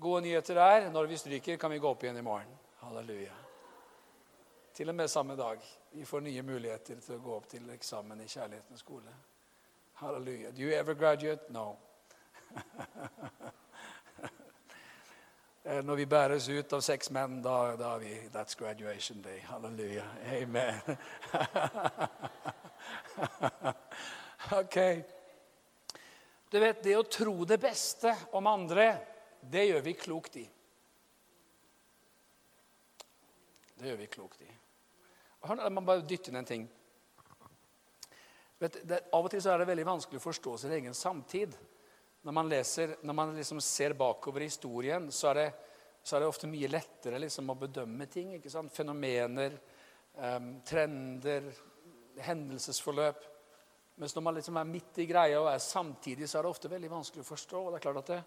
[0.00, 2.48] Gode nyheter er når vi stryker, kan vi gå opp igjen i morgen.
[2.80, 3.36] Halleluja.
[4.72, 5.60] Til og med samme dag.
[5.92, 9.12] Vi får nye muligheter til å gå opp til eksamen i kjærlighetens skole.
[10.00, 10.50] Hallelujah.
[10.50, 11.50] Do you ever graduate?
[11.50, 11.76] No.
[15.64, 19.42] Eh, når vi bæres ut av seks menn, da, da er vi That's graduation day.
[19.44, 20.04] Halleluja.
[20.32, 20.80] Amen.
[24.62, 24.78] ok.
[26.48, 28.96] Du vet, det å tro det beste om andre,
[29.52, 30.48] det gjør vi klokt i.
[33.76, 34.50] Det gjør vi klokt i.
[35.44, 36.64] Hør nå, man bare dytte inn en ting.
[38.60, 41.54] Vet, det, av og til er det veldig vanskelig å forstå sin egen samtid.
[42.28, 45.46] Når man, leser, når man liksom ser bakover i historien, så er det,
[46.04, 48.34] så er det ofte mye lettere liksom å bedømme ting.
[48.74, 49.56] Fenomener,
[50.12, 51.48] um, trender,
[52.20, 53.24] hendelsesforløp.
[53.96, 56.72] Mens når man liksom er midt i greia og er samtidig, så er det ofte
[56.74, 57.64] veldig vanskelig å forstå.
[57.64, 58.20] og det er klart at det,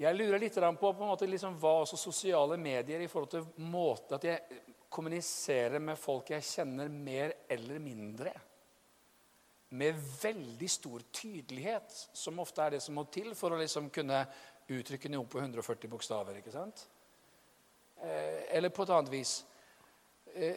[0.00, 4.16] jeg lurer litt på, på måte liksom hva også sosiale medier i forhold til måte
[4.16, 8.32] at jeg kommuniserer med folk jeg kjenner mer eller mindre
[9.74, 14.20] med veldig stor tydelighet, som ofte er det som må til for å liksom kunne
[14.70, 16.38] uttrykke noe på 140 bokstaver.
[16.38, 16.86] ikke sant?
[18.02, 19.34] Eh, eller på et annet vis.
[20.34, 20.56] Eh,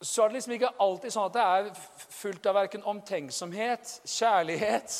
[0.00, 1.70] så er det liksom ikke alltid sånn at det er
[2.18, 4.96] fullt av verken omtenksomhet, kjærlighet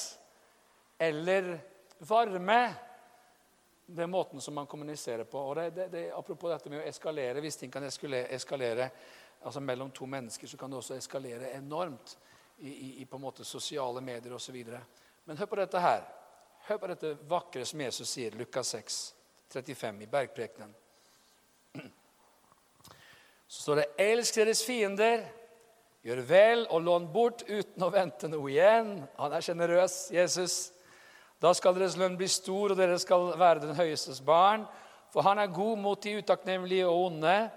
[0.98, 1.54] eller
[1.98, 2.74] varme.
[3.86, 5.38] det er måten som man kommuniserer på.
[5.38, 7.40] Og det, det, det, apropos dette med å eskalere.
[7.44, 8.88] Hvis ting kan eskalere, eskalere
[9.44, 12.16] altså mellom to mennesker, så kan det også eskalere enormt
[12.58, 14.56] i, i, i på en måte sosiale medier osv.
[15.24, 16.04] Men hør på dette her.
[16.68, 18.98] Hør på dette vakre som Jesus sier, Lukas 6,
[19.52, 20.74] 35, i bergprekenen.
[23.46, 25.26] Så står det 'Elsk deres fiender'.
[26.04, 29.08] Gjør vel og lån bort uten å vente noe igjen.
[29.16, 30.72] Han er sjenerøs, Jesus.
[31.40, 34.66] Da skal deres lønn bli stor, og dere skal være den høyestes barn.
[35.12, 37.50] For han er god mot de utakknemlige og onde.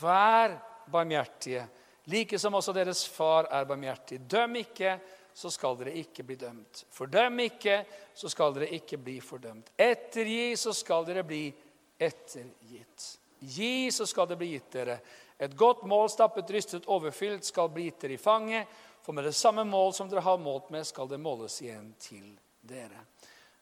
[0.00, 0.58] Vær
[0.92, 1.64] barmhjertige,
[2.08, 4.20] like som også deres far er barmhjertig.
[4.30, 4.96] Døm ikke,
[5.38, 6.82] så skal dere ikke bli dømt.
[6.90, 7.82] Fordøm ikke,
[8.14, 9.70] så skal dere ikke bli fordømt.
[9.78, 11.44] Ettergi, så skal dere bli
[11.98, 13.06] ettergitt.
[13.38, 14.98] Gi, så skal det bli gitt dere.
[15.38, 18.66] Et godt mål, stappet, rystet, overfylt, skal bli gitt dere i fanget.
[19.04, 22.32] For med det samme mål som dere har målt med, skal det måles igjen til
[22.66, 23.04] dere.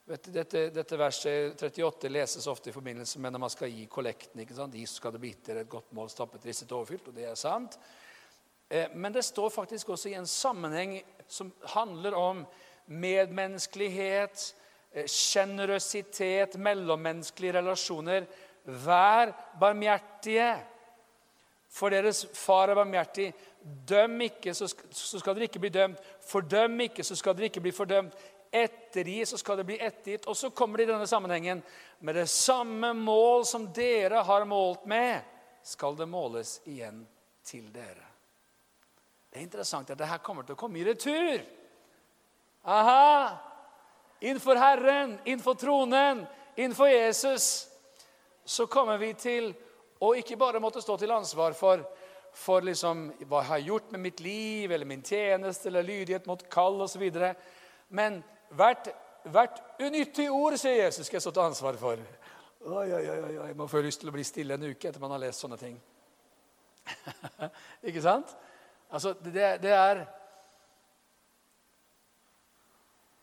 [0.07, 4.41] Dette, dette, verset 38 leses ofte i forbindelse med når man skal gi kollekten.
[4.41, 4.73] ikke sant?
[4.73, 7.11] De skal det bli gitt dere et godt mål, stappet, rystet, overfylt.
[7.11, 7.77] Og det er sant.
[8.69, 12.45] Eh, men det står faktisk også i en sammenheng som handler om
[12.87, 14.55] medmenneskelighet,
[14.93, 18.27] eh, sjenerøsitet, mellommenneskelige relasjoner.
[18.65, 20.57] Vær barmhjertige,
[21.69, 23.35] for deres far er barmhjertig.
[23.89, 26.01] Døm ikke, så skal dere ikke bli dømt.
[26.27, 28.15] Fordøm ikke, så skal dere ikke bli fordømt.
[28.53, 30.27] Ettergi, så skal det bli ettergitt.
[30.27, 31.63] Og så kommer det i denne sammenhengen
[32.01, 35.21] med det samme mål som dere har målt med,
[35.67, 37.03] skal det måles igjen
[37.45, 38.06] til dere.
[39.37, 41.43] Det er interessant at det her kommer til å komme i retur.
[42.73, 43.35] Aha!
[44.25, 46.23] Innenfor Herren, innenfor tronen,
[46.57, 47.67] innenfor Jesus
[48.49, 49.51] så kommer vi til
[50.01, 51.85] å ikke bare måtte stå til ansvar for,
[52.33, 56.49] for liksom, hva jeg har gjort med mitt liv eller min tjeneste eller lydighet mot
[56.49, 57.05] kall osv.
[57.93, 58.23] Men
[58.57, 58.89] hvert,
[59.29, 62.09] hvert unyttig ord, sier Jesus, skal jeg stå til ansvar for.
[62.73, 63.53] Oi, oi, oi, oi.
[63.53, 65.77] Man får lyst til å bli stille en uke etter man har lest sånne ting.
[67.93, 68.33] ikke sant?
[68.91, 70.05] Altså, det, det er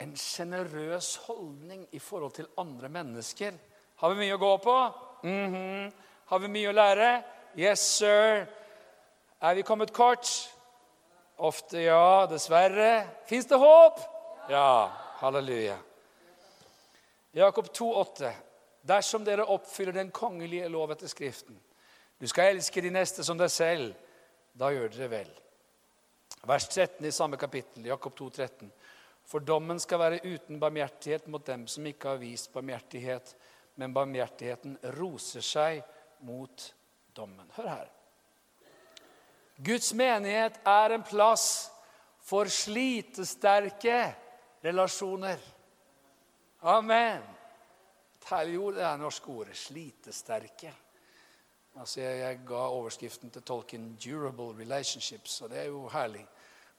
[0.04, 3.54] en sjenerøs holdning i forhold til andre mennesker.
[3.96, 4.78] Har vi mye å gå på?
[5.24, 5.94] Mm -hmm.
[6.26, 7.24] Har vi mye å lære?
[7.58, 8.48] Yes, sir.
[9.42, 10.28] Er vi kommet kort?
[11.38, 13.08] Ofte ja, dessverre.
[13.26, 14.00] Fins det håp?
[14.50, 14.92] Ja.
[15.20, 15.78] Halleluja.
[17.32, 18.32] Jakob 2,8.
[18.82, 21.56] Dersom dere oppfyller den kongelige lov etter Skriften,
[22.20, 23.94] du skal elske de neste som deg selv,
[24.54, 25.32] da gjør dere vel.
[26.42, 28.72] Vers 13 i samme kapittel, Jakob 2, 13.
[29.24, 33.36] For dommen skal være uten barmhjertighet mot dem som ikke har vist barmhjertighet,
[33.80, 35.84] men barmhjertigheten roser seg
[36.28, 36.74] mot
[37.16, 37.48] dommen.
[37.56, 37.92] Hør her.
[39.64, 41.70] Guds menighet er en plass
[42.24, 44.00] for slitesterke
[44.64, 45.40] relasjoner.
[46.64, 47.24] Amen.
[48.18, 49.58] Et herlig ord, det er norske ordet.
[49.60, 50.72] Slitesterke.
[51.74, 56.28] Altså, jeg, jeg, ga overskriften til tolken 'durable relationships', og det er jo herlig.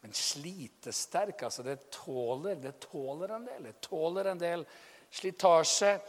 [0.01, 3.65] Men slitesterk, altså det tåler, det tåler en del.
[3.65, 4.67] Det tåler en del
[5.11, 6.01] slitasje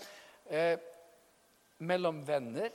[0.49, 0.79] eh,
[1.77, 2.69] mellom venner,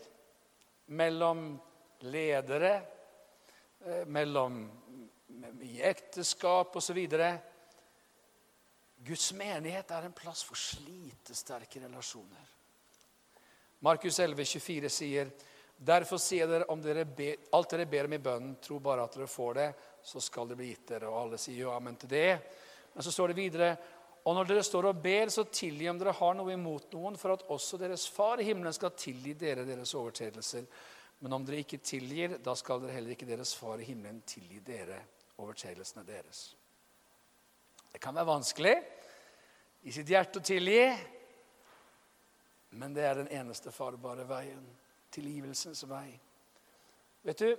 [0.87, 1.61] mellom
[2.01, 2.83] ledere,
[3.87, 4.63] eh, mellom
[5.63, 6.99] i ekteskap osv.
[9.05, 12.51] Guds menighet er en plass for slitesterke relasjoner.
[13.81, 15.31] Markus 11, 24 sier
[15.81, 19.15] Derfor sier dere om dere be, alt dere ber om i bønnen, tro bare at
[19.17, 19.71] dere får det,
[20.05, 21.09] så skal det bli gitt dere.
[21.09, 22.29] Og alle sier jo amen til det.
[22.93, 23.71] Men så står det videre
[24.29, 27.33] og når dere står og ber, så tilgi om dere har noe imot noen, for
[27.33, 30.67] at også deres far i himmelen skal tilgi dere deres overtredelser.
[31.25, 34.61] Men om dere ikke tilgir, da skal dere heller ikke deres far i himmelen tilgi
[34.65, 35.01] dere
[35.41, 36.51] overtredelsene deres.
[37.91, 38.75] Det kan være vanskelig
[39.89, 40.85] i sitt hjerte å tilgi,
[42.77, 44.69] men det er den eneste farbare veien
[45.15, 46.21] tilgivelsens vei.
[47.27, 47.57] Vet du,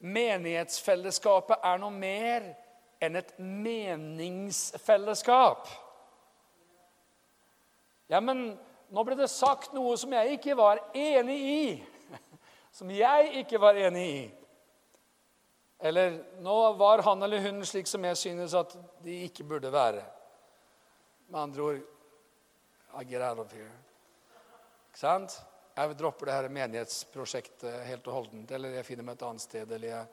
[0.00, 2.56] Menighetsfellesskapet er noe mer
[3.04, 5.68] enn et meningsfellesskap.
[8.08, 8.58] Ja, men
[8.90, 11.84] nå ble det sagt noe som jeg ikke var enig i.
[12.78, 14.30] Som jeg ikke var enig i.
[15.82, 20.04] Eller nå var han eller hun slik som jeg synes at de ikke burde være.
[21.28, 21.80] Med andre ord
[23.00, 23.72] I get out of here.
[24.90, 25.46] Ikke sant?
[25.76, 29.70] Jeg dropper det her menighetsprosjektet helt og holdent, eller jeg finner meg et annet sted.
[29.70, 30.06] eller jeg...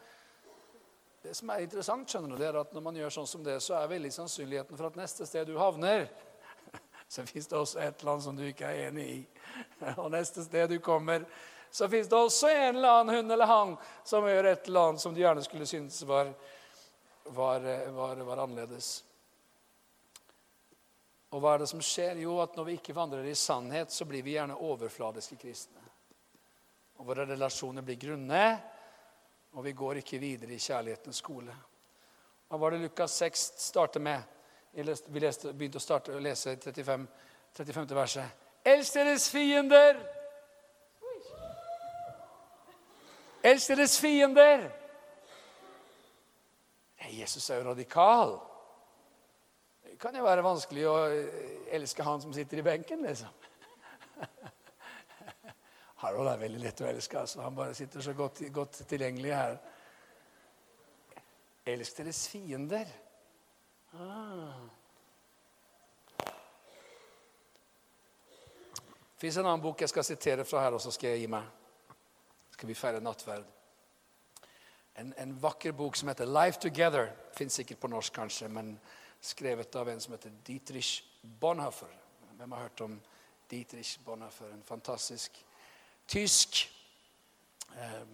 [1.24, 3.76] Det som er interessant, skjønner du, er at når man gjør sånn som det, så
[3.80, 6.06] er veldig sannsynligheten for at neste sted du havner,
[7.14, 9.20] så fins det også et eller annet som du ikke er enig i.
[10.04, 11.26] Og neste sted du kommer,
[11.74, 13.76] så fins det også en eller annen hun eller han
[14.08, 16.32] som gjør et eller annet som du gjerne skulle synes var,
[17.36, 17.66] var,
[17.98, 19.02] var, var annerledes.
[21.36, 22.22] Og hva er det som skjer?
[22.24, 25.84] Jo, at når vi ikke vandrer i sannhet, så blir vi gjerne overfladiske kristne.
[26.98, 28.46] Og våre relasjoner blir grunne,
[29.54, 31.54] og vi går ikke videre i kjærlighetens skole.
[32.48, 34.24] Hva var det Lukas 6 starter med?
[34.72, 37.08] Vi leste, begynte å starte å lese 35,
[37.60, 37.96] 35.
[37.98, 38.44] verset.
[38.68, 40.00] Elsk deres fiender!
[43.44, 44.68] Elsk deres fiender!
[47.08, 48.36] Jesus er jo radikal
[50.00, 50.96] kan jo være vanskelig å
[51.74, 53.30] elske han som sitter i benken, liksom.
[56.04, 57.20] Harold er veldig lett å elske.
[57.20, 57.42] altså.
[57.42, 59.58] Han bare sitter så godt, godt tilgjengelig her.
[61.68, 62.92] Elsk deres fiender.
[63.98, 64.68] Ah.
[69.18, 71.32] Det fins en annen bok jeg skal sitere fra her, og så skal jeg gi
[71.34, 71.46] meg.
[72.54, 73.50] Skal vi feire nattverd.
[74.98, 77.10] En, en vakker bok som heter 'Life Together'.
[77.34, 78.80] Fins sikkert på norsk, kanskje, men
[79.22, 81.92] skrevet av en som heter Dietrich Bonhoeffer.
[82.38, 83.02] Hvem har hørt om
[83.52, 84.52] Dietrich Bonhoeffer?
[84.54, 85.46] En fantastisk
[86.08, 86.74] tysk
[87.76, 88.08] eh,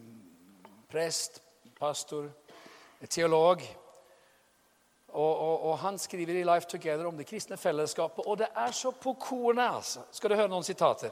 [0.89, 1.41] prest,
[1.79, 2.29] pastor,
[3.09, 3.61] teolog.
[5.07, 8.71] Og, og, og, Han skriver i Life Together om det kristne fellesskapet, og det er
[8.71, 9.75] så på kornet.
[9.75, 10.01] altså.
[10.11, 11.11] Skal du høre noen sitater?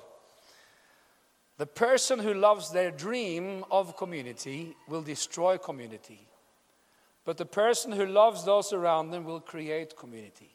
[1.58, 6.31] The person who loves their dream of community will destroy community.
[7.26, 10.50] But the person who loves those around them will create community.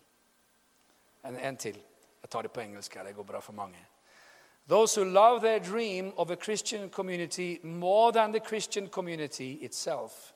[1.24, 1.76] En, en til.
[2.22, 2.94] Jeg tar det på engelsk.
[2.94, 3.78] Det går bra for mange.
[4.68, 10.32] Those who love their dream of a Christian community more than the Christian community itself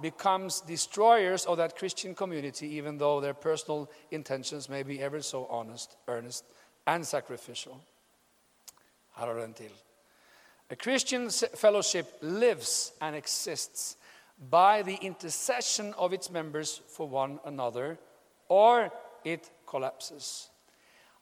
[0.00, 5.46] becomes destroyers of that Christian community, even though their personal intentions may be ever so
[5.46, 6.44] honest, earnest,
[6.86, 7.80] and sacrificial.
[9.14, 9.70] Her til.
[10.70, 13.96] A Christian fellowship lives and exists
[14.38, 17.98] by the intercession of its members for one another,
[18.48, 18.90] or
[19.24, 20.50] it collapses.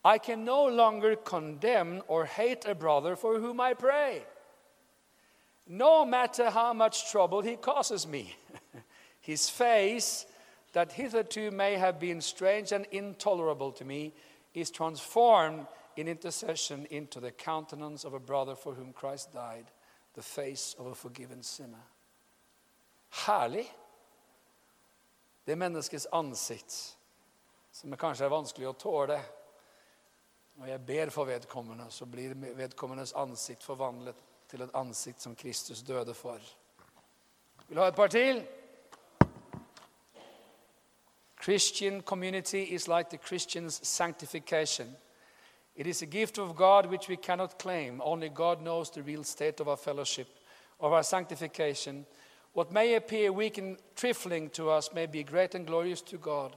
[0.05, 4.23] I can no longer condemn or hate a brother for whom I pray,
[5.67, 8.37] no matter how much trouble he causes me.
[9.21, 10.27] His face,
[10.75, 14.13] that hitherto may have been strange and intolerable to me,
[14.53, 19.67] is transformed in intercession into the countenance of a brother for whom Christ died,
[20.15, 21.87] the face of a forgiven sinner.
[23.15, 23.77] Herlig!
[25.45, 26.99] Det menneskets ansikt,
[27.73, 29.19] som kanskje er vanskelig å tåle.
[30.59, 34.19] Når jeg ber for vedkommende, så blir vedkommendes ansikt forvandlet
[34.51, 36.43] til et ansikt som Kristus døde for.
[37.69, 38.43] Vil du ha et par til?
[41.43, 44.97] Christian community is like the Christian's sanctification.
[45.77, 48.01] It is a gift of God which we cannot claim.
[48.01, 50.29] Only God knows the real state of our fellowship,
[50.81, 52.07] of our sanctification.
[52.55, 56.57] What may appear weak and trifling to us may be great and glorious to God.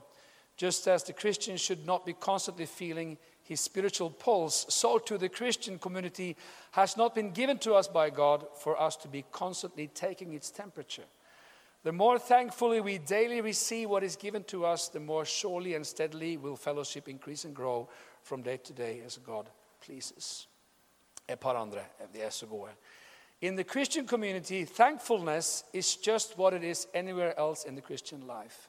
[0.56, 5.28] Just as the Christian should not be constantly feeling his spiritual pulse, so too the
[5.28, 6.36] Christian community
[6.72, 10.50] has not been given to us by God for us to be constantly taking its
[10.50, 11.04] temperature.
[11.82, 15.86] The more thankfully we daily receive what is given to us, the more surely and
[15.86, 17.88] steadily will fellowship increase and grow
[18.22, 19.48] from day to day as God
[19.80, 20.46] pleases.
[21.28, 21.80] Et par andre.
[22.12, 22.70] De er så gode.
[23.40, 28.26] In the Christian community, thankfulness is just what it is anywhere else in the Christian
[28.26, 28.68] life.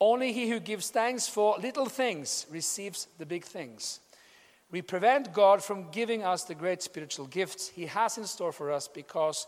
[0.00, 3.98] Only he who gives thanks for little things receives the big things.
[4.70, 8.70] We prevent God from giving us the great spiritual gifts he has in store for
[8.70, 9.46] us because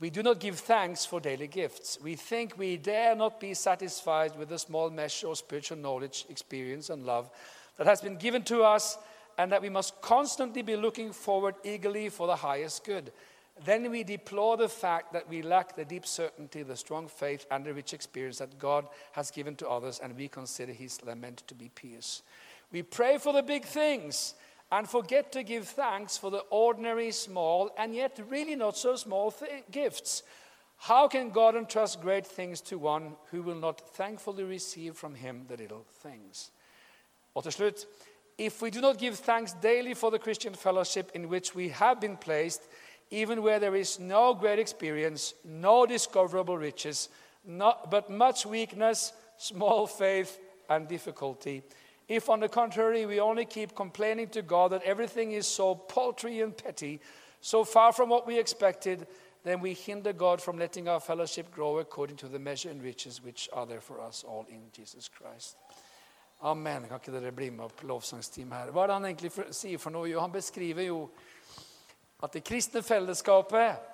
[0.00, 1.98] we do not give thanks for daily gifts.
[2.02, 6.88] We think we dare not be satisfied with the small measure of spiritual knowledge, experience,
[6.90, 7.28] and love
[7.76, 8.96] that has been given to us,
[9.38, 13.12] and that we must constantly be looking forward eagerly for the highest good.
[13.64, 17.64] Then we deplore the fact that we lack the deep certainty, the strong faith, and
[17.64, 21.54] the rich experience that God has given to others, and we consider His lament to
[21.54, 22.22] be peace.
[22.72, 24.34] We pray for the big things
[24.72, 29.30] and forget to give thanks for the ordinary, small, and yet really not so small
[29.30, 30.22] th- gifts.
[30.78, 35.44] How can God entrust great things to one who will not thankfully receive from Him
[35.46, 36.50] the little things?
[37.36, 37.44] Og
[38.38, 42.00] If we do not give thanks daily for the Christian fellowship in which we have
[42.00, 42.62] been placed,
[43.12, 47.10] even where there is no great experience, no discoverable riches,
[47.44, 51.62] not, but much weakness, small faith, and difficulty.
[52.08, 56.40] If, on the contrary, we only keep complaining to God that everything is so paltry
[56.40, 57.00] and petty,
[57.42, 59.06] so far from what we expected,
[59.44, 63.22] then we hinder God from letting our fellowship grow according to the measure and riches
[63.22, 65.56] which are there for us all in Jesus Christ.
[66.42, 66.88] Amen.
[66.88, 68.72] Kan ikke dere bli med på lovsangsteam her?
[68.74, 70.08] Hva er det han egentlig sier for noe?
[70.10, 71.04] Jo, han beskriver jo
[72.22, 73.88] at det kristne fellesskapet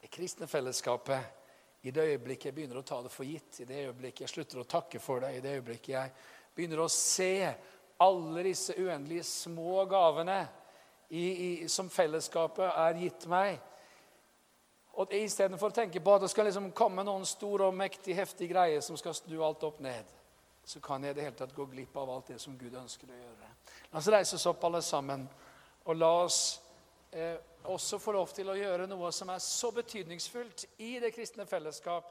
[0.00, 3.86] Det kristne fellesskapet i det øyeblikket jeg begynner å ta det for gitt, i det
[3.86, 6.12] øyeblikket jeg slutter å takke for det, i det øyeblikket jeg
[6.56, 7.52] begynner å se
[8.04, 10.38] alle disse uendelige små gavene
[11.08, 13.58] i, i, som fellesskapet er gitt meg
[14.94, 18.46] og Istedenfor å tenke på at det skal liksom komme noen stor og mektig, heftig
[18.52, 20.06] greie som skal snu alt opp ned,
[20.64, 23.10] så kan jeg i det hele tatt gå glipp av alt det som Gud ønsker
[23.10, 23.50] å gjøre.
[23.92, 25.26] La oss reise oss opp alle sammen,
[25.84, 26.40] og la oss
[27.12, 27.36] eh,
[27.70, 32.10] også få lov til å gjøre noe som er så betydningsfullt i det kristne fellesskap,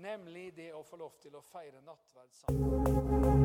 [0.00, 3.39] nemlig det å få lov til å feire nattverd sammen.